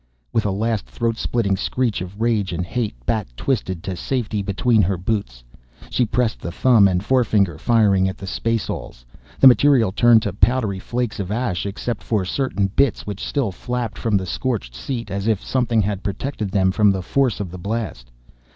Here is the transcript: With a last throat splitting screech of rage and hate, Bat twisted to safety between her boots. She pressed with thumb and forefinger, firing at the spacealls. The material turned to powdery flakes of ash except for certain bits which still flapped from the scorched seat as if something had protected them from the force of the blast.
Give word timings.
With 0.33 0.47
a 0.47 0.51
last 0.51 0.87
throat 0.87 1.15
splitting 1.17 1.55
screech 1.55 2.01
of 2.01 2.19
rage 2.19 2.53
and 2.53 2.65
hate, 2.65 2.95
Bat 3.05 3.27
twisted 3.37 3.83
to 3.83 3.95
safety 3.95 4.41
between 4.41 4.81
her 4.81 4.97
boots. 4.97 5.43
She 5.91 6.07
pressed 6.07 6.41
with 6.41 6.55
thumb 6.55 6.87
and 6.87 7.05
forefinger, 7.05 7.59
firing 7.59 8.09
at 8.09 8.17
the 8.17 8.25
spacealls. 8.25 9.05
The 9.39 9.45
material 9.45 9.91
turned 9.91 10.23
to 10.23 10.33
powdery 10.33 10.79
flakes 10.79 11.19
of 11.19 11.29
ash 11.31 11.67
except 11.67 12.01
for 12.01 12.25
certain 12.25 12.65
bits 12.75 13.05
which 13.05 13.23
still 13.23 13.51
flapped 13.51 13.99
from 13.99 14.17
the 14.17 14.25
scorched 14.25 14.73
seat 14.73 15.11
as 15.11 15.27
if 15.27 15.43
something 15.43 15.83
had 15.83 16.01
protected 16.01 16.49
them 16.49 16.71
from 16.71 16.89
the 16.89 17.03
force 17.03 17.39
of 17.39 17.51
the 17.51 17.59
blast. 17.59 18.09